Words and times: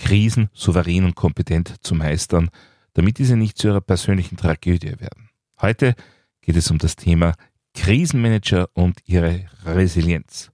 Krisen 0.00 0.48
souverän 0.54 1.04
und 1.04 1.14
kompetent 1.14 1.76
zu 1.82 1.94
meistern, 1.94 2.50
damit 2.94 3.18
diese 3.18 3.36
nicht 3.36 3.58
zu 3.58 3.68
ihrer 3.68 3.80
persönlichen 3.80 4.36
Tragödie 4.36 4.98
werden. 4.98 5.28
Heute 5.60 5.94
geht 6.40 6.56
es 6.56 6.70
um 6.70 6.78
das 6.78 6.96
Thema 6.96 7.34
Krisenmanager 7.74 8.68
und 8.72 8.98
ihre 9.04 9.46
Resilienz. 9.64 10.50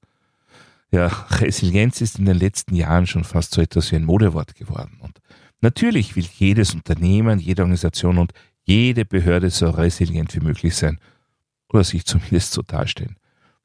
Ja, 0.91 1.07
Resilienz 1.31 2.01
ist 2.01 2.19
in 2.19 2.27
den 2.27 2.37
letzten 2.37 2.75
Jahren 2.75 3.07
schon 3.07 3.25
fast 3.25 3.55
so 3.55 3.63
etwas 3.63 3.91
wie 3.93 3.97
ein 3.97 4.05
Modewort 4.05 4.55
geworden. 4.57 4.99
Und 5.01 5.21
natürlich 5.61 6.17
will 6.17 6.27
jedes 6.39 6.75
Unternehmen, 6.75 7.39
jede 7.39 7.63
Organisation 7.63 8.19
und 8.19 8.33
jede 8.65 9.05
Behörde 9.05 9.51
so 9.51 9.71
resilient 9.71 10.35
wie 10.35 10.41
möglich 10.41 10.75
sein 10.75 10.99
oder 11.69 11.85
sich 11.85 12.05
zumindest 12.07 12.53
so 12.53 12.63
darstellen. 12.63 13.17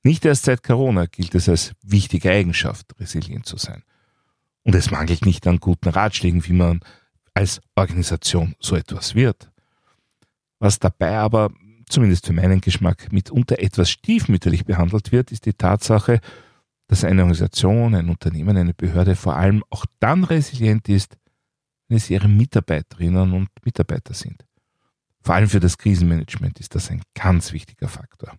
Nicht 0.04 0.26
erst 0.26 0.46
seit 0.46 0.64
Corona 0.64 1.06
gilt 1.06 1.36
es 1.36 1.50
als 1.50 1.74
wichtige 1.84 2.32
Eigenschaft, 2.32 3.00
resilient 3.00 3.46
zu 3.46 3.58
sein. 3.58 3.84
Und 4.64 4.76
es 4.76 4.92
mangelt 4.92 5.26
nicht 5.26 5.48
an 5.48 5.60
guten 5.60 5.90
Ratschlägen, 5.90 6.46
wie 6.46 6.54
man 6.54 6.82
als 7.34 7.62
Organisation 7.76 8.56
so 8.60 8.76
etwas 8.76 9.16
wird. 9.16 9.52
Was 10.60 10.80
dabei 10.80 11.18
aber, 11.18 11.52
zumindest 11.90 12.28
für 12.28 12.34
meinen 12.34 12.62
Geschmack, 12.62 13.12
mitunter 13.12 13.60
etwas 13.60 13.90
stiefmütterlich 13.90 14.66
behandelt 14.66 15.12
wird, 15.12 15.32
ist 15.32 15.46
die 15.46 15.54
Tatsache, 15.54 16.20
dass 16.88 17.04
eine 17.04 17.22
Organisation, 17.22 17.96
ein 17.96 18.10
Unternehmen, 18.10 18.58
eine 18.58 18.74
Behörde 18.74 19.16
vor 19.16 19.38
allem 19.38 19.64
auch 19.70 19.86
dann 20.00 20.24
resilient 20.24 20.90
ist, 20.90 21.18
wenn 21.88 21.98
es 21.98 22.10
ihre 22.10 22.28
Mitarbeiterinnen 22.28 23.34
und 23.34 23.50
Mitarbeiter 23.64 24.14
sind. 24.14 24.46
Vor 25.22 25.36
allem 25.36 25.50
für 25.50 25.60
das 25.60 25.78
Krisenmanagement 25.78 26.60
ist 26.60 26.76
das 26.76 26.90
ein 26.90 27.02
ganz 27.14 27.54
wichtiger 27.54 27.88
Faktor. 27.88 28.34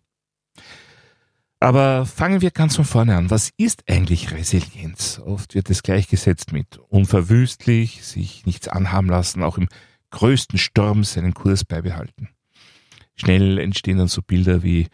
Aber 1.63 2.07
fangen 2.07 2.41
wir 2.41 2.51
ganz 2.51 2.75
von 2.75 2.85
vorne 2.85 3.17
an. 3.17 3.31
Was 3.31 3.53
ist 3.57 3.85
eigentlich 3.89 4.33
Resilienz? 4.33 5.21
Oft 5.25 5.55
wird 5.55 5.71
es 5.71 5.85
gleichgesetzt 5.85 6.53
mit 6.53 6.79
unverwüstlich, 6.89 8.05
sich 8.05 8.45
nichts 8.47 8.67
anhaben 8.67 9.09
lassen, 9.09 9.45
auch 9.45 9.59
im 9.59 9.69
größten 10.11 10.59
Sturm 10.59 11.05
seinen 11.05 11.35
Kurs 11.35 11.65
beibehalten. 11.65 12.31
Schnell 13.15 13.59
entstehen 13.59 13.99
dann 13.99 14.09
so 14.09 14.23
Bilder 14.23 14.65
wie 14.65 14.89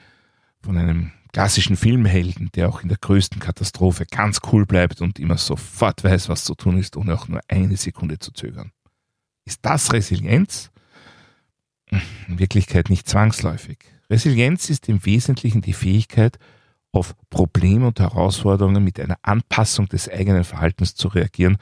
von 0.60 0.77
einem 0.77 1.12
klassischen 1.33 1.75
Filmhelden, 1.75 2.50
der 2.55 2.69
auch 2.69 2.82
in 2.82 2.91
der 2.91 2.98
größten 2.98 3.41
Katastrophe 3.41 4.05
ganz 4.05 4.41
cool 4.53 4.66
bleibt 4.66 5.00
und 5.00 5.19
immer 5.19 5.38
sofort 5.38 6.05
weiß, 6.05 6.28
was 6.28 6.44
zu 6.44 6.55
tun 6.55 6.77
ist, 6.77 6.98
ohne 6.98 7.14
auch 7.14 7.28
nur 7.28 7.41
eine 7.48 7.78
Sekunde 7.78 8.19
zu 8.19 8.30
zögern. 8.30 8.72
Ist 9.47 9.60
das 9.62 9.91
Resilienz? 9.94 10.70
In 12.28 12.38
Wirklichkeit 12.38 12.91
nicht 12.91 13.08
zwangsläufig. 13.08 13.78
Resilienz 14.10 14.69
ist 14.69 14.86
im 14.91 15.06
Wesentlichen 15.06 15.62
die 15.62 15.72
Fähigkeit, 15.72 16.38
auf 16.92 17.14
Probleme 17.31 17.86
und 17.86 18.00
Herausforderungen 18.00 18.83
mit 18.83 18.98
einer 18.98 19.19
Anpassung 19.22 19.89
des 19.89 20.08
eigenen 20.08 20.44
Verhaltens 20.44 20.94
zu 20.94 21.08
reagieren 21.08 21.58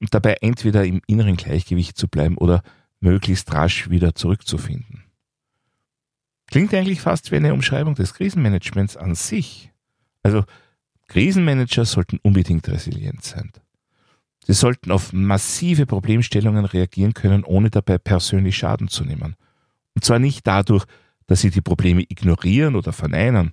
und 0.00 0.14
dabei 0.14 0.36
entweder 0.40 0.84
im 0.84 1.00
inneren 1.06 1.36
Gleichgewicht 1.36 1.96
zu 1.96 2.08
bleiben 2.08 2.36
oder 2.38 2.62
möglichst 3.00 3.52
rasch 3.52 3.90
wieder 3.90 4.14
zurückzufinden. 4.14 5.04
Klingt 6.46 6.74
eigentlich 6.74 7.00
fast 7.00 7.30
wie 7.32 7.36
eine 7.36 7.54
Umschreibung 7.54 7.94
des 7.94 8.14
Krisenmanagements 8.14 8.96
an 8.96 9.14
sich. 9.14 9.70
Also 10.22 10.44
Krisenmanager 11.08 11.84
sollten 11.84 12.18
unbedingt 12.22 12.68
resilient 12.68 13.24
sein. 13.24 13.52
Sie 14.44 14.54
sollten 14.54 14.90
auf 14.90 15.12
massive 15.12 15.86
Problemstellungen 15.86 16.64
reagieren 16.64 17.14
können, 17.14 17.44
ohne 17.44 17.70
dabei 17.70 17.98
persönlich 17.98 18.56
Schaden 18.56 18.88
zu 18.88 19.04
nehmen. 19.04 19.36
Und 19.94 20.04
zwar 20.04 20.18
nicht 20.18 20.46
dadurch, 20.46 20.84
dass 21.26 21.40
sie 21.40 21.50
die 21.50 21.60
Probleme 21.60 22.02
ignorieren 22.02 22.74
oder 22.76 22.92
verneinen, 22.92 23.52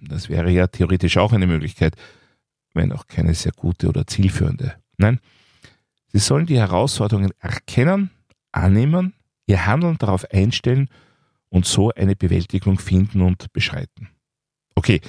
das 0.00 0.28
wäre 0.28 0.50
ja 0.50 0.66
theoretisch 0.66 1.16
auch 1.16 1.32
eine 1.32 1.46
Möglichkeit, 1.46 1.94
wenn 2.74 2.92
auch 2.92 3.06
keine 3.06 3.34
sehr 3.34 3.52
gute 3.52 3.88
oder 3.88 4.06
zielführende. 4.06 4.74
Nein, 4.96 5.20
sie 6.08 6.18
sollen 6.18 6.46
die 6.46 6.58
Herausforderungen 6.58 7.32
erkennen, 7.40 8.10
annehmen, 8.52 9.14
ihr 9.46 9.66
Handeln 9.66 9.98
darauf 9.98 10.30
einstellen 10.30 10.88
und 11.48 11.66
so 11.66 11.90
eine 11.90 12.16
Bewältigung 12.16 12.78
finden 12.78 13.22
und 13.22 13.52
beschreiten. 13.52 14.08
Okay, 14.74 15.00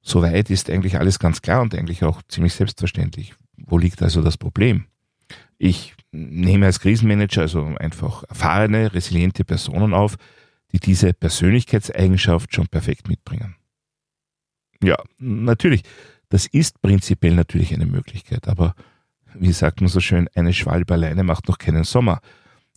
soweit 0.00 0.50
ist 0.50 0.70
eigentlich 0.70 0.98
alles 0.98 1.18
ganz 1.18 1.42
klar 1.42 1.62
und 1.62 1.74
eigentlich 1.74 2.04
auch 2.04 2.22
ziemlich 2.28 2.54
selbstverständlich. 2.54 3.34
Wo 3.56 3.78
liegt 3.78 4.02
also 4.02 4.22
das 4.22 4.36
Problem? 4.36 4.86
Ich 5.58 5.94
nehme 6.12 6.66
als 6.66 6.80
Krisenmanager 6.80 7.42
also 7.42 7.64
einfach 7.78 8.24
erfahrene, 8.28 8.94
resiliente 8.94 9.44
Personen 9.44 9.94
auf, 9.94 10.16
die 10.72 10.80
diese 10.80 11.12
Persönlichkeitseigenschaft 11.12 12.54
schon 12.54 12.68
perfekt 12.68 13.08
mitbringen. 13.08 13.56
Ja, 14.84 14.96
natürlich. 15.18 15.82
Das 16.28 16.46
ist 16.46 16.82
prinzipiell 16.82 17.34
natürlich 17.34 17.72
eine 17.74 17.86
Möglichkeit, 17.86 18.48
aber 18.48 18.74
wie 19.34 19.52
sagt 19.52 19.80
man 19.80 19.88
so 19.88 20.00
schön, 20.00 20.28
eine 20.34 20.52
Schwalbe 20.52 20.94
alleine 20.94 21.24
macht 21.24 21.48
noch 21.48 21.58
keinen 21.58 21.84
Sommer. 21.84 22.20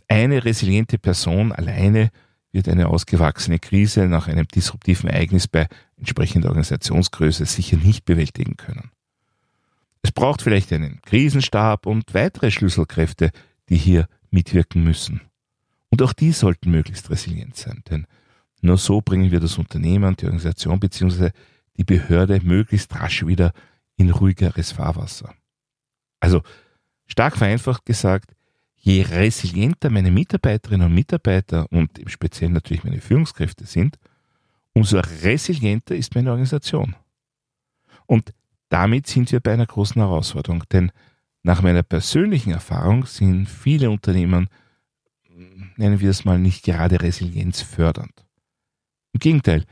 Eine 0.07 0.45
resiliente 0.45 0.97
Person 0.97 1.51
alleine 1.51 2.11
wird 2.51 2.69
eine 2.69 2.87
ausgewachsene 2.87 3.59
Krise 3.59 4.07
nach 4.07 4.27
einem 4.27 4.47
disruptiven 4.47 5.09
Ereignis 5.09 5.47
bei 5.47 5.67
entsprechender 5.97 6.49
Organisationsgröße 6.49 7.45
sicher 7.45 7.77
nicht 7.77 8.05
bewältigen 8.05 8.55
können. 8.57 8.91
Es 10.01 10.11
braucht 10.11 10.41
vielleicht 10.41 10.71
einen 10.71 11.01
Krisenstab 11.01 11.85
und 11.85 12.13
weitere 12.13 12.51
Schlüsselkräfte, 12.51 13.31
die 13.69 13.77
hier 13.77 14.07
mitwirken 14.31 14.83
müssen. 14.83 15.21
Und 15.89 16.01
auch 16.01 16.13
die 16.13 16.31
sollten 16.31 16.71
möglichst 16.71 17.09
resilient 17.09 17.55
sein, 17.55 17.83
denn 17.89 18.07
nur 18.61 18.77
so 18.77 19.01
bringen 19.01 19.31
wir 19.31 19.39
das 19.39 19.57
Unternehmen, 19.57 20.15
die 20.15 20.25
Organisation 20.25 20.79
bzw 20.79 21.31
die 21.77 21.83
Behörde 21.83 22.39
möglichst 22.43 22.93
rasch 22.95 23.25
wieder 23.25 23.53
in 23.95 24.09
ruhigeres 24.09 24.71
Fahrwasser. 24.71 25.33
Also 26.19 26.41
stark 27.05 27.37
vereinfacht 27.37 27.85
gesagt, 27.85 28.35
je 28.75 29.01
resilienter 29.01 29.89
meine 29.89 30.11
Mitarbeiterinnen 30.11 30.87
und 30.87 30.93
Mitarbeiter 30.93 31.71
und 31.71 31.97
im 31.99 32.07
Speziellen 32.07 32.53
natürlich 32.53 32.83
meine 32.83 33.01
Führungskräfte 33.01 33.65
sind, 33.65 33.97
umso 34.73 34.99
resilienter 34.99 35.95
ist 35.95 36.15
meine 36.15 36.31
Organisation. 36.31 36.95
Und 38.05 38.33
damit 38.69 39.07
sind 39.07 39.31
wir 39.31 39.39
bei 39.39 39.53
einer 39.53 39.65
großen 39.65 40.01
Herausforderung, 40.01 40.63
denn 40.71 40.91
nach 41.43 41.61
meiner 41.61 41.83
persönlichen 41.83 42.51
Erfahrung 42.51 43.05
sind 43.05 43.47
viele 43.47 43.89
Unternehmen, 43.89 44.49
nennen 45.77 45.99
wir 45.99 46.09
es 46.09 46.25
mal, 46.25 46.37
nicht 46.37 46.63
gerade 46.65 47.01
resilienzfördernd. 47.01 48.25
Im 49.13 49.19
Gegenteil, 49.19 49.65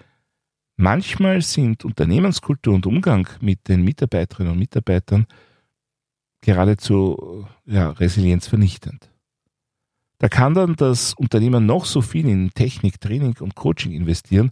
Manchmal 0.78 1.42
sind 1.42 1.86
Unternehmenskultur 1.86 2.74
und 2.74 2.86
Umgang 2.86 3.30
mit 3.40 3.68
den 3.68 3.84
Mitarbeiterinnen 3.84 4.54
und 4.54 4.60
Mitarbeitern 4.60 5.26
geradezu 6.42 7.48
ja, 7.66 7.92
resilienzvernichtend. 7.92 9.10
Da 10.18 10.30
kann 10.30 10.54
dann 10.54 10.76
das 10.76 11.14
Unternehmen 11.14 11.66
noch 11.66 11.86
so 11.86 12.02
viel 12.02 12.28
in 12.28 12.52
Technik, 12.52 13.00
Training 13.00 13.36
und 13.40 13.56
Coaching 13.56 13.92
investieren. 13.92 14.52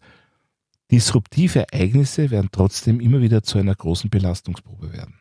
Disruptive 0.91 1.65
Ereignisse 1.71 2.31
werden 2.31 2.49
trotzdem 2.51 2.99
immer 2.99 3.21
wieder 3.21 3.43
zu 3.43 3.57
einer 3.57 3.75
großen 3.75 4.09
Belastungsprobe 4.09 4.91
werden. 4.93 5.19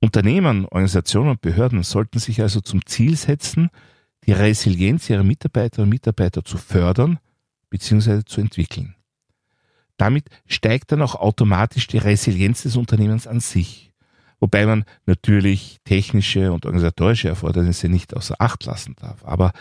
Unternehmen, 0.00 0.64
Organisationen 0.66 1.30
und 1.30 1.40
Behörden 1.40 1.82
sollten 1.82 2.18
sich 2.18 2.40
also 2.40 2.60
zum 2.60 2.84
Ziel 2.86 3.16
setzen, 3.16 3.70
die 4.26 4.32
Resilienz 4.32 5.10
ihrer 5.10 5.24
Mitarbeiterinnen 5.24 5.86
und 5.88 5.94
Mitarbeiter 5.94 6.44
zu 6.44 6.56
fördern 6.58 7.18
bzw. 7.70 8.22
zu 8.24 8.40
entwickeln. 8.40 8.94
Damit 9.98 10.30
steigt 10.46 10.92
dann 10.92 11.02
auch 11.02 11.16
automatisch 11.16 11.86
die 11.88 11.98
Resilienz 11.98 12.62
des 12.62 12.76
Unternehmens 12.76 13.26
an 13.26 13.40
sich. 13.40 13.92
Wobei 14.40 14.64
man 14.64 14.84
natürlich 15.04 15.78
technische 15.84 16.52
und 16.52 16.64
organisatorische 16.64 17.28
Erfordernisse 17.28 17.88
nicht 17.88 18.16
außer 18.16 18.36
Acht 18.38 18.64
lassen 18.64 18.94
darf. 18.96 19.24
Aber 19.24 19.52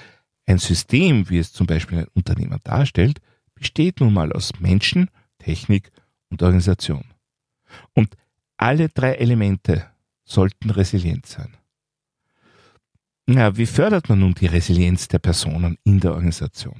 ein 0.45 0.59
System, 0.59 1.29
wie 1.29 1.39
es 1.39 1.51
zum 1.51 1.67
Beispiel 1.67 1.99
ein 1.99 2.07
Unternehmer 2.13 2.59
darstellt, 2.63 3.19
besteht 3.55 3.99
nun 3.99 4.13
mal 4.13 4.31
aus 4.31 4.51
Menschen, 4.59 5.09
Technik 5.39 5.91
und 6.29 6.43
Organisation. 6.43 7.03
Und 7.93 8.15
alle 8.55 8.89
drei 8.89 9.13
Elemente 9.13 9.87
sollten 10.23 10.69
resilient 10.69 11.25
sein. 11.25 11.57
Ja, 13.27 13.57
wie 13.57 13.65
fördert 13.65 14.07
man 14.07 14.19
nun 14.19 14.35
die 14.35 14.45
Resilienz 14.45 15.07
der 15.07 15.19
Personen 15.19 15.77
in 15.83 15.99
der 15.99 16.13
Organisation? 16.13 16.79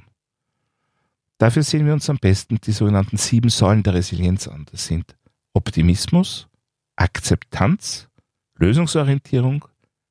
Dafür 1.38 1.62
sehen 1.62 1.86
wir 1.86 1.92
uns 1.92 2.10
am 2.10 2.18
besten 2.18 2.58
die 2.60 2.72
sogenannten 2.72 3.16
sieben 3.16 3.48
Säulen 3.48 3.84
der 3.84 3.94
Resilienz 3.94 4.48
an. 4.48 4.66
Das 4.70 4.86
sind 4.86 5.16
Optimismus, 5.52 6.48
Akzeptanz, 6.96 8.08
Lösungsorientierung, 8.56 9.64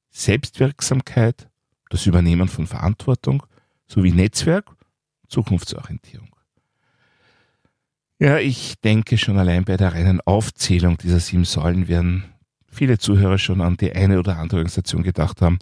Selbstwirksamkeit 0.10 1.50
das 1.90 2.06
Übernehmen 2.06 2.48
von 2.48 2.68
Verantwortung 2.68 3.44
sowie 3.88 4.12
Netzwerk, 4.12 4.70
Zukunftsorientierung. 5.28 6.30
Ja, 8.20 8.40
ich 8.40 8.80
denke 8.82 9.18
schon 9.18 9.38
allein 9.38 9.64
bei 9.64 9.78
der 9.78 9.94
reinen 9.94 10.22
Aufzählung 10.22 10.98
dieser 10.98 11.20
sieben 11.20 11.46
Säulen 11.46 11.88
werden 11.88 12.24
viele 12.70 12.98
Zuhörer 12.98 13.38
schon 13.38 13.62
an 13.62 13.78
die 13.78 13.94
eine 13.94 14.20
oder 14.20 14.38
andere 14.38 14.58
Organisation 14.58 15.04
gedacht 15.04 15.42
haben, 15.42 15.60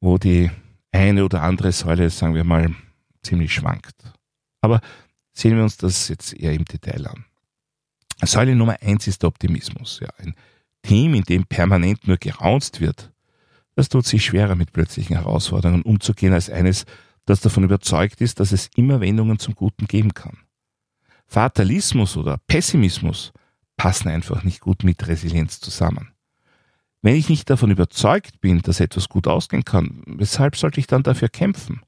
wo 0.00 0.18
die 0.18 0.50
eine 0.92 1.24
oder 1.24 1.42
andere 1.42 1.72
Säule, 1.72 2.08
sagen 2.10 2.34
wir 2.34 2.44
mal, 2.44 2.74
ziemlich 3.22 3.52
schwankt. 3.52 4.17
Aber 4.68 4.80
sehen 5.32 5.56
wir 5.56 5.62
uns 5.62 5.78
das 5.78 6.08
jetzt 6.08 6.34
eher 6.34 6.52
im 6.52 6.66
Detail 6.66 7.06
an. 7.06 7.24
Säule 8.22 8.54
Nummer 8.54 8.76
eins 8.82 9.06
ist 9.06 9.22
der 9.22 9.28
Optimismus. 9.28 10.00
Ja, 10.00 10.08
ein 10.18 10.34
Team, 10.82 11.14
in 11.14 11.22
dem 11.22 11.46
permanent 11.46 12.06
nur 12.06 12.18
geraunzt 12.18 12.80
wird, 12.80 13.10
das 13.74 13.88
tut 13.88 14.06
sich 14.06 14.24
schwerer 14.24 14.56
mit 14.56 14.72
plötzlichen 14.72 15.16
Herausforderungen 15.16 15.82
umzugehen 15.82 16.32
als 16.32 16.50
eines, 16.50 16.84
das 17.24 17.40
davon 17.40 17.64
überzeugt 17.64 18.20
ist, 18.20 18.40
dass 18.40 18.52
es 18.52 18.70
immer 18.76 19.00
Wendungen 19.00 19.38
zum 19.38 19.54
Guten 19.54 19.86
geben 19.86 20.12
kann. 20.14 20.38
Fatalismus 21.26 22.16
oder 22.16 22.38
Pessimismus 22.46 23.32
passen 23.76 24.08
einfach 24.08 24.42
nicht 24.42 24.60
gut 24.60 24.82
mit 24.82 25.06
Resilienz 25.06 25.60
zusammen. 25.60 26.12
Wenn 27.00 27.14
ich 27.14 27.28
nicht 27.28 27.48
davon 27.48 27.70
überzeugt 27.70 28.40
bin, 28.40 28.60
dass 28.60 28.80
etwas 28.80 29.08
gut 29.08 29.28
ausgehen 29.28 29.64
kann, 29.64 30.02
weshalb 30.06 30.56
sollte 30.56 30.80
ich 30.80 30.86
dann 30.86 31.04
dafür 31.04 31.28
kämpfen? 31.28 31.82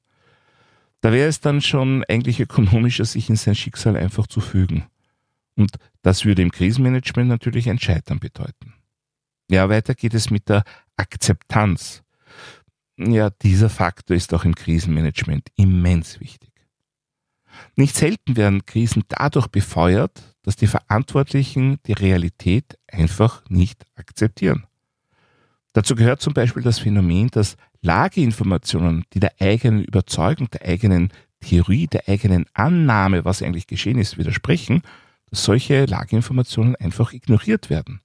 Da 1.00 1.12
wäre 1.12 1.28
es 1.28 1.40
dann 1.40 1.60
schon 1.60 2.04
eigentlich 2.08 2.40
ökonomischer, 2.40 3.04
sich 3.04 3.28
in 3.30 3.36
sein 3.36 3.54
Schicksal 3.54 3.96
einfach 3.96 4.26
zu 4.26 4.40
fügen. 4.40 4.86
Und 5.56 5.72
das 6.02 6.24
würde 6.24 6.42
im 6.42 6.50
Krisenmanagement 6.50 7.28
natürlich 7.28 7.68
ein 7.68 7.78
Scheitern 7.78 8.18
bedeuten. 8.18 8.74
Ja, 9.50 9.68
weiter 9.68 9.94
geht 9.94 10.14
es 10.14 10.30
mit 10.30 10.48
der 10.48 10.62
Akzeptanz. 10.96 12.02
Ja, 12.96 13.30
dieser 13.30 13.70
Faktor 13.70 14.16
ist 14.16 14.32
auch 14.34 14.44
im 14.44 14.54
Krisenmanagement 14.54 15.48
immens 15.56 16.20
wichtig. 16.20 16.50
Nicht 17.76 17.96
selten 17.96 18.36
werden 18.36 18.64
Krisen 18.66 19.04
dadurch 19.08 19.48
befeuert, 19.48 20.36
dass 20.42 20.56
die 20.56 20.66
Verantwortlichen 20.66 21.78
die 21.86 21.92
Realität 21.92 22.78
einfach 22.86 23.42
nicht 23.48 23.84
akzeptieren. 23.96 24.66
Dazu 25.72 25.94
gehört 25.94 26.20
zum 26.20 26.34
Beispiel 26.34 26.62
das 26.62 26.78
Phänomen, 26.78 27.28
dass 27.28 27.56
Lageinformationen, 27.82 29.04
die 29.12 29.20
der 29.20 29.40
eigenen 29.40 29.84
Überzeugung, 29.84 30.50
der 30.50 30.66
eigenen 30.66 31.10
Theorie, 31.40 31.86
der 31.86 32.08
eigenen 32.08 32.46
Annahme, 32.52 33.24
was 33.24 33.42
eigentlich 33.42 33.66
geschehen 33.66 33.98
ist, 33.98 34.18
widersprechen, 34.18 34.82
dass 35.30 35.44
solche 35.44 35.86
Lageinformationen 35.86 36.76
einfach 36.76 37.12
ignoriert 37.12 37.70
werden. 37.70 38.00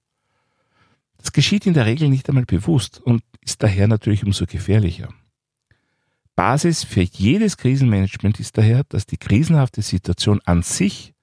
Das 1.18 1.32
geschieht 1.32 1.66
in 1.66 1.74
der 1.74 1.86
Regel 1.86 2.08
nicht 2.08 2.28
einmal 2.28 2.46
bewusst 2.46 3.00
und 3.00 3.22
ist 3.40 3.62
daher 3.62 3.88
natürlich 3.88 4.24
umso 4.24 4.46
gefährlicher. 4.46 5.08
Basis 6.34 6.84
für 6.84 7.02
jedes 7.02 7.56
Krisenmanagement 7.56 8.38
ist 8.40 8.58
daher, 8.58 8.84
dass 8.84 9.06
die 9.06 9.16
krisenhafte 9.16 9.82
Situation 9.82 10.40
an 10.44 10.62
sich 10.62 11.14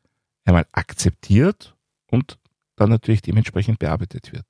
einmal 0.46 0.66
akzeptiert 0.72 1.76
und 2.08 2.40
dann 2.76 2.90
natürlich 2.90 3.22
dementsprechend 3.22 3.80
bearbeitet 3.80 4.34
wird. 4.34 4.46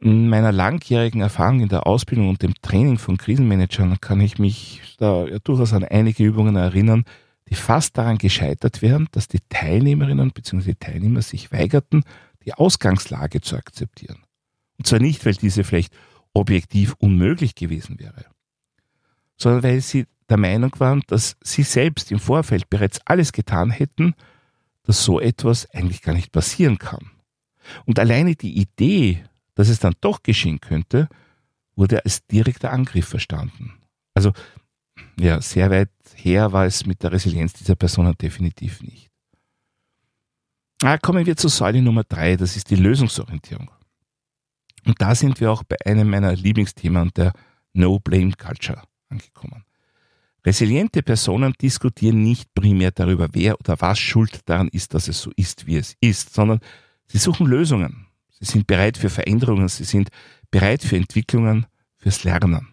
In 0.00 0.28
meiner 0.28 0.52
langjährigen 0.52 1.20
Erfahrung 1.20 1.60
in 1.60 1.68
der 1.68 1.86
Ausbildung 1.86 2.28
und 2.28 2.42
dem 2.42 2.54
Training 2.62 2.98
von 2.98 3.16
Krisenmanagern 3.16 4.00
kann 4.00 4.20
ich 4.20 4.38
mich 4.38 4.94
da 4.98 5.24
durchaus 5.42 5.72
an 5.72 5.84
einige 5.84 6.24
Übungen 6.24 6.54
erinnern, 6.54 7.04
die 7.48 7.54
fast 7.54 7.98
daran 7.98 8.18
gescheitert 8.18 8.82
wären, 8.82 9.08
dass 9.10 9.26
die 9.26 9.40
Teilnehmerinnen 9.48 10.30
bzw. 10.30 10.74
Teilnehmer 10.78 11.22
sich 11.22 11.50
weigerten, 11.50 12.04
die 12.44 12.54
Ausgangslage 12.54 13.40
zu 13.40 13.56
akzeptieren. 13.56 14.22
Und 14.78 14.86
zwar 14.86 15.00
nicht, 15.00 15.26
weil 15.26 15.34
diese 15.34 15.64
vielleicht 15.64 15.92
objektiv 16.32 16.94
unmöglich 16.98 17.54
gewesen 17.54 17.98
wäre, 17.98 18.26
sondern 19.36 19.62
weil 19.64 19.80
sie 19.80 20.06
der 20.28 20.36
Meinung 20.36 20.72
waren, 20.78 21.02
dass 21.06 21.36
sie 21.42 21.62
selbst 21.62 22.12
im 22.12 22.18
Vorfeld 22.20 22.70
bereits 22.70 23.00
alles 23.06 23.32
getan 23.32 23.70
hätten, 23.70 24.14
dass 24.84 25.02
so 25.02 25.20
etwas 25.20 25.68
eigentlich 25.70 26.02
gar 26.02 26.14
nicht 26.14 26.32
passieren 26.32 26.78
kann. 26.78 27.10
Und 27.86 27.98
alleine 27.98 28.34
die 28.34 28.58
Idee, 28.58 29.24
dass 29.58 29.68
es 29.68 29.80
dann 29.80 29.96
doch 30.00 30.22
geschehen 30.22 30.60
könnte, 30.60 31.08
wurde 31.74 32.04
als 32.04 32.24
direkter 32.28 32.70
Angriff 32.72 33.08
verstanden. 33.08 33.72
Also 34.14 34.32
ja, 35.18 35.40
sehr 35.40 35.68
weit 35.72 35.90
her 36.14 36.52
war 36.52 36.64
es 36.64 36.86
mit 36.86 37.02
der 37.02 37.10
Resilienz 37.10 37.54
dieser 37.54 37.74
Personen 37.74 38.14
definitiv 38.16 38.80
nicht. 38.82 39.10
Ah, 40.84 40.96
kommen 40.96 41.26
wir 41.26 41.36
zu 41.36 41.48
Säule 41.48 41.82
Nummer 41.82 42.04
drei, 42.04 42.36
das 42.36 42.54
ist 42.54 42.70
die 42.70 42.76
Lösungsorientierung. 42.76 43.68
Und 44.86 45.02
da 45.02 45.16
sind 45.16 45.40
wir 45.40 45.50
auch 45.50 45.64
bei 45.64 45.76
einem 45.84 46.08
meiner 46.08 46.36
Lieblingsthemen 46.36 47.10
der 47.16 47.32
No-Blame-Culture 47.72 48.80
angekommen. 49.08 49.64
Resiliente 50.46 51.02
Personen 51.02 51.52
diskutieren 51.60 52.22
nicht 52.22 52.54
primär 52.54 52.92
darüber, 52.92 53.26
wer 53.32 53.58
oder 53.58 53.80
was 53.80 53.98
schuld 53.98 54.38
daran 54.44 54.68
ist, 54.68 54.94
dass 54.94 55.08
es 55.08 55.20
so 55.20 55.32
ist, 55.34 55.66
wie 55.66 55.78
es 55.78 55.96
ist, 56.00 56.32
sondern 56.32 56.60
sie 57.08 57.18
suchen 57.18 57.48
Lösungen. 57.48 58.07
Sie 58.40 58.44
sind 58.44 58.66
bereit 58.66 58.96
für 58.96 59.10
Veränderungen, 59.10 59.68
sie 59.68 59.84
sind 59.84 60.10
bereit 60.50 60.82
für 60.82 60.96
Entwicklungen, 60.96 61.66
fürs 61.96 62.24
Lernen. 62.24 62.68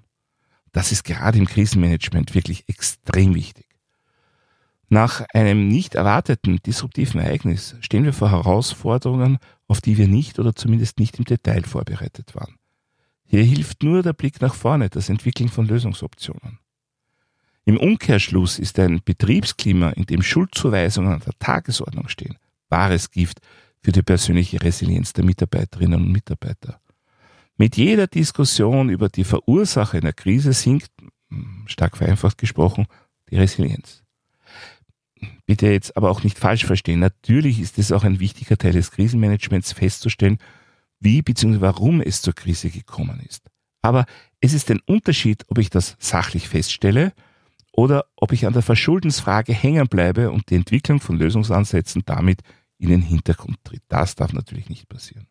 Das 0.71 0.91
ist 0.91 1.03
gerade 1.03 1.37
im 1.37 1.45
Krisenmanagement 1.45 2.35
wirklich 2.35 2.67
extrem 2.67 3.33
wichtig. 3.33 3.65
Nach 4.89 5.21
einem 5.33 5.67
nicht 5.67 5.95
erwarteten 5.95 6.59
disruptiven 6.65 7.19
Ereignis 7.19 7.75
stehen 7.81 8.03
wir 8.03 8.13
vor 8.13 8.29
Herausforderungen, 8.29 9.39
auf 9.67 9.81
die 9.81 9.97
wir 9.97 10.07
nicht 10.07 10.37
oder 10.37 10.55
zumindest 10.55 10.99
nicht 10.99 11.17
im 11.17 11.25
Detail 11.25 11.63
vorbereitet 11.63 12.35
waren. 12.35 12.55
Hier 13.25 13.43
hilft 13.43 13.81
nur 13.81 14.03
der 14.03 14.13
Blick 14.13 14.41
nach 14.41 14.53
vorne, 14.53 14.89
das 14.89 15.09
Entwickeln 15.09 15.49
von 15.49 15.67
Lösungsoptionen. 15.67 16.59
Im 17.65 17.77
Umkehrschluss 17.77 18.59
ist 18.59 18.77
ein 18.77 19.01
Betriebsklima, 19.03 19.89
in 19.89 20.05
dem 20.05 20.21
Schuldzuweisungen 20.21 21.13
an 21.13 21.21
der 21.25 21.33
Tagesordnung 21.39 22.07
stehen, 22.09 22.37
wahres 22.69 23.09
Gift 23.09 23.39
für 23.85 23.91
die 23.91 24.01
persönliche 24.01 24.59
Resilienz 24.63 25.13
der 25.13 25.23
Mitarbeiterinnen 25.23 26.01
und 26.01 26.11
Mitarbeiter. 26.11 26.81
Mit 27.55 27.77
jeder 27.77 28.07
Diskussion 28.07 28.89
über 28.89 29.09
die 29.09 29.23
Verursacher 29.23 29.99
einer 29.99 30.11
Krise 30.11 30.53
sinkt, 30.53 30.89
stark 31.67 31.95
vereinfacht 31.95 32.39
gesprochen, 32.39 32.87
die 33.29 33.35
Resilienz. 33.35 34.03
Bitte 35.45 35.67
jetzt 35.67 35.95
aber 35.95 36.09
auch 36.09 36.23
nicht 36.23 36.39
falsch 36.39 36.65
verstehen. 36.65 36.99
Natürlich 36.99 37.59
ist 37.59 37.77
es 37.77 37.91
auch 37.91 38.03
ein 38.03 38.19
wichtiger 38.19 38.57
Teil 38.57 38.71
des 38.71 38.89
Krisenmanagements 38.89 39.73
festzustellen, 39.73 40.39
wie 40.99 41.21
bzw. 41.21 41.61
warum 41.61 42.01
es 42.01 42.23
zur 42.23 42.33
Krise 42.33 42.71
gekommen 42.71 43.19
ist. 43.19 43.51
Aber 43.83 44.07
es 44.41 44.53
ist 44.53 44.71
ein 44.71 44.81
Unterschied, 44.87 45.45
ob 45.49 45.59
ich 45.59 45.69
das 45.69 45.95
sachlich 45.99 46.49
feststelle 46.49 47.13
oder 47.71 48.05
ob 48.15 48.31
ich 48.31 48.47
an 48.47 48.53
der 48.53 48.63
Verschuldensfrage 48.63 49.53
hängen 49.53 49.87
bleibe 49.87 50.31
und 50.31 50.49
die 50.49 50.55
Entwicklung 50.55 50.99
von 50.99 51.19
Lösungsansätzen 51.19 52.01
damit 52.03 52.41
in 52.77 52.89
den 52.89 53.01
Hintergrund 53.01 53.57
tritt. 53.63 53.83
Das 53.87 54.15
darf 54.15 54.33
natürlich 54.33 54.69
nicht 54.69 54.87
passieren. 54.89 55.27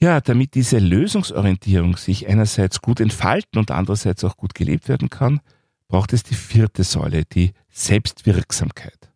Ja, 0.00 0.20
damit 0.20 0.54
diese 0.54 0.78
Lösungsorientierung 0.78 1.96
sich 1.96 2.28
einerseits 2.28 2.80
gut 2.80 3.00
entfalten 3.00 3.58
und 3.58 3.70
andererseits 3.70 4.22
auch 4.22 4.36
gut 4.36 4.54
gelebt 4.54 4.88
werden 4.88 5.10
kann, 5.10 5.40
braucht 5.88 6.12
es 6.12 6.22
die 6.22 6.34
vierte 6.34 6.84
Säule, 6.84 7.24
die 7.24 7.52
Selbstwirksamkeit. 7.70 9.10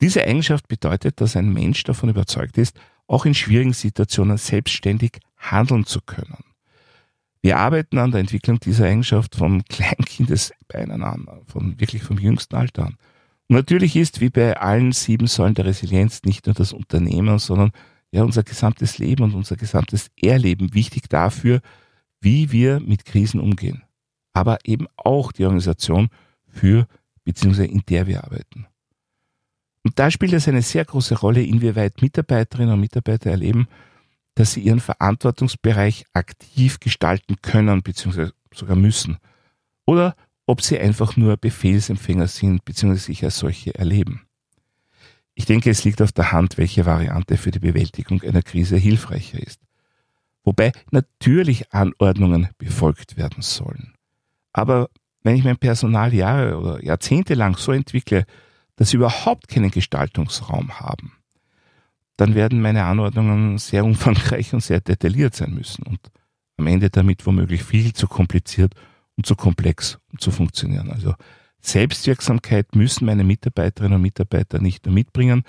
Diese 0.00 0.24
Eigenschaft 0.24 0.66
bedeutet, 0.66 1.20
dass 1.20 1.36
ein 1.36 1.52
Mensch 1.52 1.84
davon 1.84 2.08
überzeugt 2.08 2.58
ist, 2.58 2.76
auch 3.06 3.24
in 3.24 3.34
schwierigen 3.34 3.72
Situationen 3.72 4.36
selbstständig 4.36 5.20
handeln 5.36 5.86
zu 5.86 6.00
können. 6.00 6.42
Wir 7.40 7.58
arbeiten 7.58 7.98
an 7.98 8.10
der 8.10 8.20
Entwicklung 8.20 8.58
dieser 8.58 8.86
Eigenschaft 8.86 9.36
vom 9.36 9.64
Kleinkindesbeinen 9.64 11.02
an, 11.04 11.28
von 11.46 11.78
wirklich 11.78 12.02
vom 12.02 12.18
jüngsten 12.18 12.56
Alter 12.56 12.86
an. 12.86 12.96
Natürlich 13.54 13.94
ist, 13.94 14.20
wie 14.20 14.30
bei 14.30 14.56
allen 14.56 14.90
sieben 14.90 15.28
Säulen 15.28 15.54
der 15.54 15.64
Resilienz, 15.66 16.22
nicht 16.24 16.46
nur 16.46 16.54
das 16.54 16.72
Unternehmen, 16.72 17.38
sondern 17.38 17.70
ja 18.10 18.24
unser 18.24 18.42
gesamtes 18.42 18.98
Leben 18.98 19.22
und 19.22 19.32
unser 19.32 19.54
gesamtes 19.54 20.10
Erleben 20.20 20.74
wichtig 20.74 21.08
dafür, 21.08 21.60
wie 22.20 22.50
wir 22.50 22.80
mit 22.80 23.04
Krisen 23.04 23.38
umgehen. 23.38 23.84
Aber 24.32 24.58
eben 24.64 24.88
auch 24.96 25.30
die 25.30 25.44
Organisation 25.44 26.08
für 26.48 26.88
bzw. 27.22 27.66
in 27.66 27.84
der 27.88 28.08
wir 28.08 28.24
arbeiten. 28.24 28.66
Und 29.84 30.00
da 30.00 30.10
spielt 30.10 30.32
es 30.32 30.48
eine 30.48 30.62
sehr 30.62 30.84
große 30.84 31.16
Rolle, 31.16 31.44
inwieweit 31.44 32.02
Mitarbeiterinnen 32.02 32.74
und 32.74 32.80
Mitarbeiter 32.80 33.30
erleben, 33.30 33.68
dass 34.34 34.54
sie 34.54 34.62
ihren 34.62 34.80
Verantwortungsbereich 34.80 36.06
aktiv 36.12 36.80
gestalten 36.80 37.36
können 37.40 37.84
bzw. 37.84 38.30
sogar 38.52 38.74
müssen. 38.74 39.18
Oder 39.86 40.16
ob 40.46 40.62
sie 40.62 40.78
einfach 40.78 41.16
nur 41.16 41.36
Befehlsempfänger 41.36 42.28
sind 42.28 42.64
bzw. 42.64 42.96
sich 42.96 43.24
als 43.24 43.38
solche 43.38 43.74
erleben. 43.74 44.22
Ich 45.34 45.46
denke, 45.46 45.70
es 45.70 45.84
liegt 45.84 46.00
auf 46.00 46.12
der 46.12 46.32
Hand, 46.32 46.58
welche 46.58 46.86
Variante 46.86 47.36
für 47.36 47.50
die 47.50 47.58
Bewältigung 47.58 48.22
einer 48.22 48.42
Krise 48.42 48.76
hilfreicher 48.76 49.40
ist. 49.40 49.60
Wobei 50.44 50.72
natürlich 50.90 51.72
Anordnungen 51.72 52.48
befolgt 52.58 53.16
werden 53.16 53.42
sollen. 53.42 53.94
Aber 54.52 54.90
wenn 55.22 55.36
ich 55.36 55.44
mein 55.44 55.56
Personal 55.56 56.12
Jahre 56.14 56.58
oder 56.58 56.84
Jahrzehnte 56.84 57.34
lang 57.34 57.56
so 57.56 57.72
entwickle, 57.72 58.26
dass 58.76 58.90
sie 58.90 58.96
überhaupt 58.96 59.48
keinen 59.48 59.70
Gestaltungsraum 59.70 60.78
haben, 60.78 61.12
dann 62.16 62.34
werden 62.34 62.60
meine 62.60 62.84
Anordnungen 62.84 63.58
sehr 63.58 63.84
umfangreich 63.84 64.52
und 64.52 64.60
sehr 64.60 64.80
detailliert 64.80 65.34
sein 65.34 65.54
müssen. 65.54 65.84
Und 65.84 66.00
am 66.56 66.66
Ende 66.66 66.90
damit 66.90 67.26
womöglich 67.26 67.64
viel 67.64 67.92
zu 67.92 68.06
kompliziert 68.06 68.74
und 69.16 69.26
zu 69.26 69.36
komplex, 69.36 69.98
um 70.12 70.18
zu 70.18 70.30
funktionieren. 70.30 70.90
Also 70.90 71.14
Selbstwirksamkeit 71.60 72.74
müssen 72.74 73.06
meine 73.06 73.24
Mitarbeiterinnen 73.24 73.96
und 73.96 74.02
Mitarbeiter 74.02 74.60
nicht 74.60 74.84
nur 74.86 74.94
mitbringen, 74.94 75.44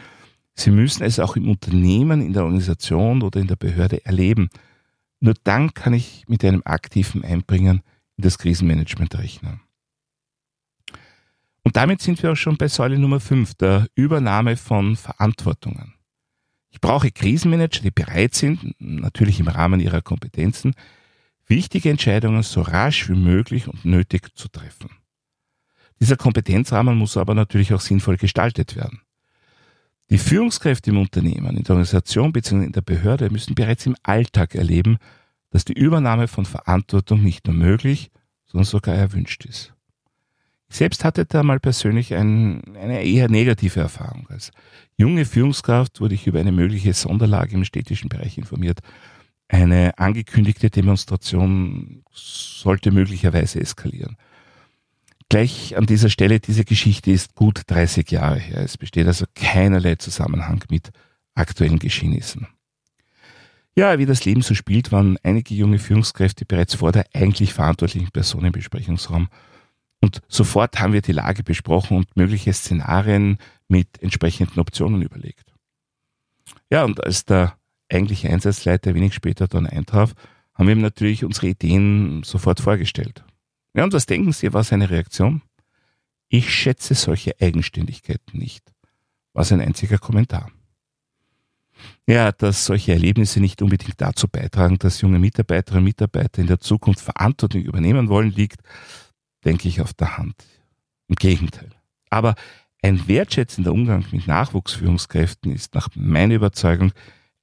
sie 0.54 0.72
müssen 0.72 1.04
es 1.04 1.20
auch 1.20 1.36
im 1.36 1.50
Unternehmen, 1.50 2.22
in 2.22 2.34
der 2.34 2.44
Organisation 2.44 3.22
oder 3.22 3.40
in 3.40 3.48
der 3.48 3.58
Behörde 3.58 4.06
erleben. 4.06 4.50
Nur 5.20 5.34
dann 5.44 5.74
kann 5.74 5.94
ich 5.94 6.24
mit 6.28 6.44
einem 6.46 6.62
aktiven 6.66 7.24
Einbringen 7.24 7.82
in 8.18 8.24
das 8.24 8.38
Krisenmanagement 8.38 9.18
rechnen. 9.18 9.62
Und 11.64 11.76
damit 11.78 12.02
sind 12.02 12.22
wir 12.22 12.32
auch 12.32 12.38
schon 12.38 12.58
bei 12.58 12.68
Säule 12.68 13.00
Nummer 13.00 13.20
5, 13.20 13.56
der 13.56 13.88
Übernahme 13.96 14.56
von 14.56 14.96
Verantwortungen. 14.96 15.96
Ich 16.70 16.80
brauche 16.80 17.10
Krisenmanager, 17.10 17.82
die 17.82 17.92
bereit 17.92 18.36
sind, 18.36 18.76
natürlich 18.80 19.40
im 19.40 19.48
Rahmen 19.48 19.80
ihrer 19.80 20.02
Kompetenzen, 20.02 20.76
wichtige 21.48 21.90
Entscheidungen 21.90 22.44
so 22.44 22.62
rasch 22.62 23.10
wie 23.10 23.16
möglich 23.16 23.68
und 23.68 23.86
nötig 23.86 24.36
zu 24.36 24.48
treffen. 24.48 24.90
Dieser 26.00 26.18
Kompetenzrahmen 26.18 26.98
muss 26.98 27.18
aber 27.18 27.36
natürlich 27.36 27.74
auch 27.74 27.82
sinnvoll 27.82 28.18
gestaltet 28.18 28.76
werden. 28.76 29.02
Die 30.10 30.18
Führungskräfte 30.18 30.92
im 30.92 31.00
Unternehmen, 31.00 31.58
in 31.58 31.64
der 31.64 31.72
Organisation 31.72 32.32
bzw. 32.32 32.66
in 32.66 32.72
der 32.72 32.82
Behörde 32.82 33.30
müssen 33.30 33.56
bereits 33.56 33.86
im 33.86 33.96
Alltag 34.04 34.54
erleben, 34.54 34.98
dass 35.50 35.66
die 35.66 35.74
Übernahme 35.74 36.28
von 36.28 36.46
Verantwortung 36.46 37.24
nicht 37.24 37.48
nur 37.48 37.56
möglich, 37.56 38.12
sondern 38.46 38.66
sogar 38.66 38.96
erwünscht 38.96 39.46
ist. 39.46 39.74
Ich 40.70 40.78
selbst 40.78 41.04
hatte 41.06 41.26
da 41.26 41.44
mal 41.44 41.60
persönlich 41.60 42.14
ein, 42.14 42.76
eine 42.76 43.04
eher 43.04 43.30
negative 43.30 43.80
Erfahrung. 43.80 44.28
Als 44.30 44.52
junge 44.98 45.26
Führungskraft 45.26 46.02
wurde 46.02 46.16
ich 46.16 46.28
über 46.28 46.40
eine 46.40 46.52
mögliche 46.52 46.94
Sonderlage 46.94 47.56
im 47.56 47.66
städtischen 47.66 48.10
Bereich 48.10 48.38
informiert. 48.38 48.80
Eine 49.48 49.98
angekündigte 49.98 50.70
Demonstration 50.70 52.04
sollte 52.12 52.92
möglicherweise 52.92 53.60
eskalieren. 53.60 54.18
Gleich 55.30 55.76
an 55.78 55.86
dieser 55.86 56.10
Stelle, 56.10 56.40
diese 56.40 56.66
Geschichte 56.66 57.12
ist 57.12 57.36
gut 57.36 57.62
30 57.68 58.10
Jahre 58.12 58.40
her. 58.40 58.60
Es 58.60 58.78
besteht 58.78 59.08
also 59.08 59.26
keinerlei 59.36 59.96
Zusammenhang 59.96 60.64
mit 60.70 60.92
aktuellen 61.34 61.80
Geschehnissen. 61.80 62.48
Ja, 63.76 64.00
wie 64.00 64.06
das 64.06 64.24
Leben 64.24 64.42
so 64.42 64.56
spielt, 64.56 64.92
waren 64.92 65.18
einige 65.24 65.54
junge 65.54 65.80
Führungskräfte 65.80 66.46
bereits 66.46 66.76
vor 66.76 66.92
der 66.92 67.06
eigentlich 67.14 67.54
verantwortlichen 67.54 68.12
Person 68.12 68.46
im 68.46 68.52
Besprechungsraum 68.52 69.28
und 70.06 70.22
sofort 70.28 70.80
haben 70.80 70.94
wir 70.94 71.02
die 71.02 71.14
Lage 71.14 71.42
besprochen 71.42 71.98
und 71.98 72.16
mögliche 72.16 72.54
Szenarien 72.54 73.40
mit 73.68 74.02
entsprechenden 74.04 74.60
Optionen 74.60 75.02
überlegt. 75.02 75.52
Ja, 76.70 76.84
und 76.84 77.04
als 77.04 77.26
der 77.26 77.58
eigentliche 77.90 78.30
Einsatzleiter 78.30 78.96
wenig 78.96 79.14
später 79.14 79.48
dann 79.48 79.68
eintraf, 79.68 80.14
haben 80.54 80.68
wir 80.68 80.76
ihm 80.76 80.82
natürlich 80.82 81.24
unsere 81.24 81.48
Ideen 81.48 82.24
sofort 82.24 82.60
vorgestellt. 82.60 83.24
Ja, 83.76 83.84
und 83.84 83.94
was 83.94 84.06
denken 84.06 84.32
Sie, 84.32 84.54
war 84.54 84.64
seine 84.64 84.90
Reaktion? 84.90 85.42
Ich 86.30 86.54
schätze 86.54 86.96
solche 86.96 87.40
Eigenständigkeiten 87.40 88.40
nicht, 88.40 88.72
war 89.34 89.44
sein 89.44 89.62
einziger 89.62 89.98
Kommentar. 89.98 90.52
Ja, 92.08 92.32
dass 92.32 92.66
solche 92.66 92.94
Erlebnisse 92.94 93.42
nicht 93.42 93.62
unbedingt 93.62 94.00
dazu 94.00 94.28
beitragen, 94.28 94.78
dass 94.78 95.02
junge 95.02 95.20
Mitarbeiterinnen 95.20 95.84
und 95.84 95.90
Mitarbeiter 95.90 96.42
in 96.42 96.48
der 96.48 96.60
Zukunft 96.60 97.02
Verantwortung 97.02 97.62
übernehmen 97.62 98.08
wollen, 98.08 98.32
liegt 98.32 98.62
denke 99.46 99.68
ich, 99.68 99.80
auf 99.80 99.94
der 99.94 100.18
Hand. 100.18 100.36
Im 101.08 101.16
Gegenteil. 101.16 101.70
Aber 102.10 102.36
ein 102.82 103.08
wertschätzender 103.08 103.72
Umgang 103.72 104.06
mit 104.12 104.28
Nachwuchsführungskräften 104.28 105.52
ist 105.52 105.76
nach 105.76 105.90
meiner 105.96 106.36
Überzeugung 106.36 106.92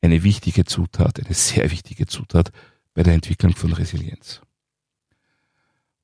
eine 0.03 0.23
wichtige 0.23 0.65
Zutat, 0.65 1.25
eine 1.25 1.35
sehr 1.35 1.71
wichtige 1.71 2.07
Zutat 2.07 2.53
bei 2.95 3.03
der 3.03 3.15
Entwicklung 3.15 3.55
von 3.55 3.73
Resilienz. 3.73 4.43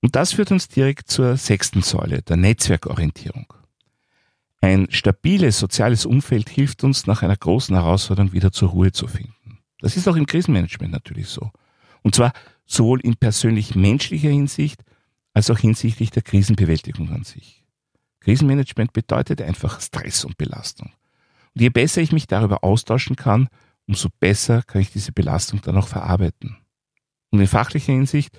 Und 0.01 0.15
das 0.17 0.33
führt 0.33 0.53
uns 0.53 0.69
direkt 0.69 1.11
zur 1.11 1.37
sechsten 1.37 1.83
Säule, 1.83 2.23
der 2.23 2.37
Netzwerkorientierung. 2.37 3.53
Ein 4.61 4.89
stabiles 4.91 5.59
soziales 5.59 6.07
Umfeld 6.07 6.49
hilft 6.49 6.85
uns 6.85 7.07
nach 7.07 7.23
einer 7.23 7.37
großen 7.37 7.75
Herausforderung 7.75 8.33
wieder 8.33 8.53
zur 8.53 8.71
Ruhe 8.71 8.93
zu 8.93 9.07
finden. 9.07 9.59
Das 9.81 9.97
ist 9.97 10.09
auch 10.09 10.17
im 10.17 10.27
Krisenmanagement 10.27 10.93
natürlich 10.93 11.29
so. 11.29 11.51
Und 12.03 12.15
zwar 12.15 12.33
sowohl 12.67 13.01
in 13.01 13.17
persönlich 13.17 13.75
menschlicher 13.75 14.31
Hinsicht 14.31 14.83
als 15.33 15.51
auch 15.51 15.59
hinsichtlich 15.59 16.11
der 16.11 16.23
Krisenbewältigung 16.23 17.11
an 17.11 17.25
sich. 17.25 17.65
Krisenmanagement 18.21 18.93
bedeutet 18.93 19.41
einfach 19.41 19.81
Stress 19.81 20.25
und 20.25 20.37
Belastung. 20.37 20.93
Und 21.55 21.63
je 21.63 21.71
besser 21.71 22.03
ich 22.03 22.13
mich 22.13 22.27
darüber 22.27 22.65
austauschen 22.65 23.17
kann, 23.17 23.49
umso 23.89 24.09
besser 24.21 24.63
kann 24.63 24.81
ich 24.81 24.93
diese 24.93 25.13
Belastung 25.13 25.61
dann 25.63 25.77
auch 25.77 25.89
verarbeiten. 25.89 26.57
Und 27.31 27.41
in 27.41 27.47
fachlicher 27.47 27.93
Hinsicht, 27.93 28.39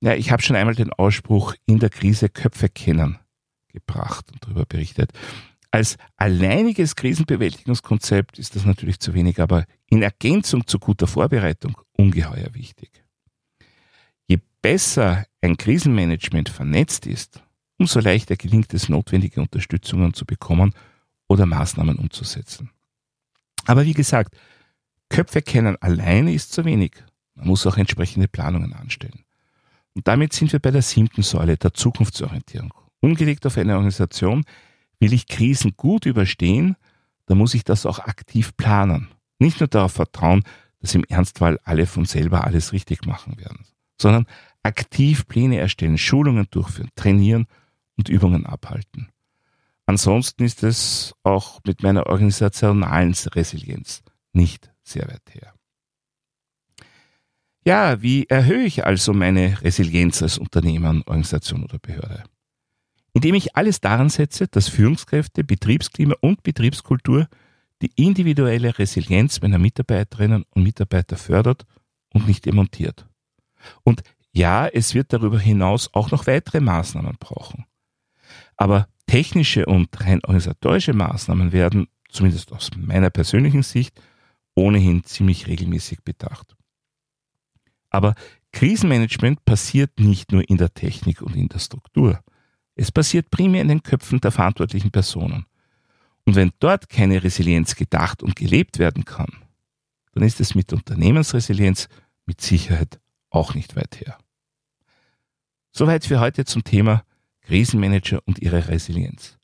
ja, 0.00 0.14
ich 0.14 0.30
habe 0.30 0.42
schon 0.42 0.54
einmal 0.54 0.76
den 0.76 0.92
Ausspruch 0.92 1.54
in 1.66 1.80
der 1.80 1.90
Krise 1.90 2.28
Köpfe 2.28 2.68
kennen 2.68 3.18
gebracht 3.68 4.30
und 4.32 4.44
darüber 4.44 4.64
berichtet. 4.64 5.10
Als 5.70 5.96
alleiniges 6.16 6.94
Krisenbewältigungskonzept 6.94 8.38
ist 8.38 8.54
das 8.54 8.64
natürlich 8.64 9.00
zu 9.00 9.12
wenig, 9.12 9.40
aber 9.40 9.64
in 9.90 10.02
Ergänzung 10.02 10.66
zu 10.66 10.78
guter 10.78 11.06
Vorbereitung 11.06 11.76
ungeheuer 11.92 12.54
wichtig 12.54 13.04
besser 14.62 15.26
ein 15.40 15.56
Krisenmanagement 15.56 16.48
vernetzt 16.48 17.06
ist, 17.06 17.42
umso 17.78 18.00
leichter 18.00 18.36
gelingt 18.36 18.74
es, 18.74 18.88
notwendige 18.88 19.40
Unterstützungen 19.40 20.14
zu 20.14 20.26
bekommen 20.26 20.74
oder 21.28 21.46
Maßnahmen 21.46 21.96
umzusetzen. 21.96 22.70
Aber 23.66 23.84
wie 23.84 23.94
gesagt, 23.94 24.36
Köpfe 25.08 25.42
kennen 25.42 25.76
alleine 25.80 26.32
ist 26.32 26.52
zu 26.52 26.64
wenig. 26.64 26.92
Man 27.34 27.48
muss 27.48 27.66
auch 27.66 27.76
entsprechende 27.76 28.28
Planungen 28.28 28.72
anstellen. 28.72 29.24
Und 29.94 30.06
damit 30.06 30.32
sind 30.32 30.52
wir 30.52 30.60
bei 30.60 30.70
der 30.70 30.82
siebten 30.82 31.22
Säule 31.22 31.56
der 31.56 31.74
Zukunftsorientierung. 31.74 32.72
Umgelegt 33.00 33.46
auf 33.46 33.56
eine 33.56 33.74
Organisation, 33.74 34.44
will 34.98 35.12
ich 35.12 35.26
Krisen 35.26 35.74
gut 35.76 36.06
überstehen, 36.06 36.76
dann 37.26 37.38
muss 37.38 37.54
ich 37.54 37.64
das 37.64 37.86
auch 37.86 37.98
aktiv 37.98 38.56
planen. 38.56 39.08
Nicht 39.38 39.60
nur 39.60 39.68
darauf 39.68 39.92
vertrauen, 39.92 40.44
dass 40.80 40.94
im 40.94 41.04
Ernstfall 41.04 41.58
alle 41.64 41.86
von 41.86 42.04
selber 42.04 42.44
alles 42.44 42.72
richtig 42.72 43.06
machen 43.06 43.38
werden, 43.38 43.64
sondern 44.00 44.26
aktiv 44.62 45.26
Pläne 45.26 45.58
erstellen, 45.58 45.98
Schulungen 45.98 46.46
durchführen, 46.50 46.90
trainieren 46.94 47.46
und 47.96 48.08
Übungen 48.08 48.46
abhalten. 48.46 49.08
Ansonsten 49.86 50.44
ist 50.44 50.62
es 50.62 51.14
auch 51.22 51.60
mit 51.64 51.82
meiner 51.82 52.06
organisationalen 52.06 53.14
Resilienz 53.34 54.02
nicht 54.32 54.70
sehr 54.88 55.08
weit 55.08 55.22
her. 55.30 55.54
Ja, 57.64 58.00
wie 58.00 58.24
erhöhe 58.26 58.64
ich 58.64 58.86
also 58.86 59.12
meine 59.12 59.60
Resilienz 59.62 60.22
als 60.22 60.38
Unternehmen, 60.38 61.02
Organisation 61.02 61.64
oder 61.64 61.78
Behörde? 61.78 62.24
Indem 63.12 63.34
ich 63.34 63.56
alles 63.56 63.80
daran 63.80 64.08
setze, 64.08 64.48
dass 64.48 64.68
Führungskräfte, 64.68 65.44
Betriebsklima 65.44 66.14
und 66.20 66.42
Betriebskultur 66.42 67.28
die 67.82 67.92
individuelle 67.96 68.78
Resilienz 68.78 69.40
meiner 69.40 69.58
Mitarbeiterinnen 69.58 70.44
und 70.50 70.62
Mitarbeiter 70.62 71.16
fördert 71.16 71.64
und 72.12 72.26
nicht 72.26 72.46
demontiert. 72.46 73.06
Und 73.82 74.02
ja, 74.32 74.66
es 74.66 74.94
wird 74.94 75.12
darüber 75.12 75.38
hinaus 75.38 75.92
auch 75.92 76.10
noch 76.10 76.26
weitere 76.26 76.60
Maßnahmen 76.60 77.16
brauchen. 77.18 77.66
Aber 78.56 78.88
technische 79.06 79.66
und 79.66 79.88
rein 80.00 80.20
organisatorische 80.24 80.92
Maßnahmen 80.92 81.52
werden, 81.52 81.88
zumindest 82.10 82.52
aus 82.52 82.70
meiner 82.76 83.10
persönlichen 83.10 83.62
Sicht, 83.62 84.00
ohnehin 84.58 85.04
ziemlich 85.04 85.46
regelmäßig 85.46 86.02
bedacht. 86.02 86.56
Aber 87.90 88.14
Krisenmanagement 88.52 89.44
passiert 89.44 89.98
nicht 89.98 90.32
nur 90.32 90.48
in 90.48 90.56
der 90.56 90.74
Technik 90.74 91.22
und 91.22 91.36
in 91.36 91.48
der 91.48 91.58
Struktur. 91.58 92.20
Es 92.74 92.92
passiert 92.92 93.30
primär 93.30 93.62
in 93.62 93.68
den 93.68 93.82
Köpfen 93.82 94.20
der 94.20 94.30
verantwortlichen 94.30 94.90
Personen. 94.90 95.46
Und 96.26 96.34
wenn 96.36 96.52
dort 96.58 96.88
keine 96.88 97.22
Resilienz 97.22 97.74
gedacht 97.74 98.22
und 98.22 98.36
gelebt 98.36 98.78
werden 98.78 99.04
kann, 99.04 99.30
dann 100.12 100.22
ist 100.22 100.40
es 100.40 100.54
mit 100.54 100.72
Unternehmensresilienz 100.72 101.88
mit 102.26 102.40
Sicherheit 102.40 103.00
auch 103.30 103.54
nicht 103.54 103.76
weit 103.76 104.00
her. 104.00 104.18
Soweit 105.72 106.04
für 106.04 106.20
heute 106.20 106.44
zum 106.44 106.64
Thema 106.64 107.04
Krisenmanager 107.42 108.20
und 108.26 108.40
ihre 108.40 108.68
Resilienz. 108.68 109.38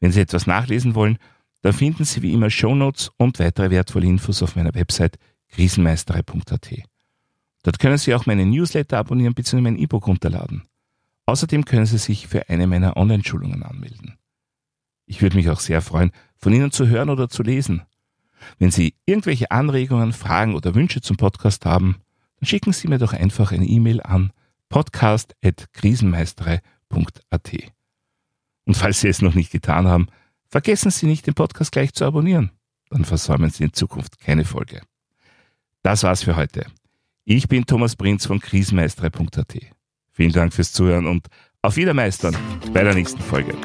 Wenn 0.00 0.12
Sie 0.12 0.20
etwas 0.20 0.46
nachlesen 0.46 0.94
wollen, 0.94 1.18
dann 1.62 1.72
finden 1.72 2.04
Sie 2.04 2.22
wie 2.22 2.32
immer 2.32 2.50
Shownotes 2.50 3.12
und 3.16 3.38
weitere 3.38 3.70
wertvolle 3.70 4.06
Infos 4.06 4.42
auf 4.42 4.56
meiner 4.56 4.74
Website 4.74 5.16
krisenmeisterei.at. 5.48 6.70
Dort 7.62 7.78
können 7.78 7.98
Sie 7.98 8.14
auch 8.14 8.26
meine 8.26 8.44
Newsletter 8.44 8.98
abonnieren 8.98 9.34
bzw. 9.34 9.60
mein 9.60 9.76
E-Book 9.76 10.08
runterladen. 10.08 10.64
Außerdem 11.26 11.64
können 11.64 11.86
Sie 11.86 11.98
sich 11.98 12.26
für 12.26 12.48
eine 12.48 12.66
meiner 12.66 12.96
Online-Schulungen 12.96 13.62
anmelden. 13.62 14.18
Ich 15.06 15.22
würde 15.22 15.36
mich 15.36 15.50
auch 15.50 15.60
sehr 15.60 15.82
freuen, 15.82 16.10
von 16.36 16.52
Ihnen 16.52 16.72
zu 16.72 16.88
hören 16.88 17.10
oder 17.10 17.28
zu 17.28 17.44
lesen. 17.44 17.82
Wenn 18.58 18.72
Sie 18.72 18.94
irgendwelche 19.06 19.52
Anregungen, 19.52 20.12
Fragen 20.12 20.56
oder 20.56 20.74
Wünsche 20.74 21.00
zum 21.00 21.16
Podcast 21.16 21.64
haben, 21.64 21.98
dann 22.40 22.48
schicken 22.48 22.72
Sie 22.72 22.88
mir 22.88 22.98
doch 22.98 23.12
einfach 23.12 23.52
eine 23.52 23.66
E-Mail 23.66 24.02
an 24.02 24.32
podcast.krisenmeisterei.at. 24.68 27.52
Und 28.64 28.76
falls 28.76 29.00
Sie 29.00 29.08
es 29.08 29.22
noch 29.22 29.34
nicht 29.34 29.52
getan 29.52 29.86
haben, 29.86 30.08
Vergessen 30.52 30.90
Sie 30.90 31.06
nicht, 31.06 31.26
den 31.26 31.32
Podcast 31.32 31.72
gleich 31.72 31.94
zu 31.94 32.04
abonnieren. 32.04 32.50
Dann 32.90 33.06
versäumen 33.06 33.48
Sie 33.48 33.64
in 33.64 33.72
Zukunft 33.72 34.20
keine 34.20 34.44
Folge. 34.44 34.82
Das 35.82 36.02
war's 36.02 36.24
für 36.24 36.36
heute. 36.36 36.66
Ich 37.24 37.48
bin 37.48 37.64
Thomas 37.64 37.96
Prinz 37.96 38.26
von 38.26 38.38
krisenmeister.at. 38.38 39.56
Vielen 40.10 40.32
Dank 40.32 40.52
fürs 40.52 40.74
Zuhören 40.74 41.06
und 41.06 41.26
auf 41.62 41.76
Wiedermeistern 41.76 42.36
bei 42.74 42.84
der 42.84 42.92
nächsten 42.92 43.22
Folge. 43.22 43.56